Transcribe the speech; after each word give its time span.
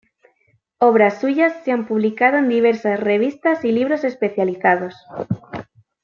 Obras 0.79 1.21
suyas 1.21 1.63
se 1.63 1.71
han 1.71 1.85
publicado 1.85 2.37
en 2.39 2.49
diversas 2.49 2.99
revistas 2.99 3.63
y 3.63 3.71
libros 3.71 4.03
especializados. 4.03 4.95